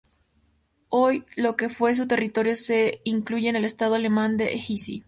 [0.89, 4.99] Hoy, lo que fue su territorio se incluye en el Estado alemán de Hesse.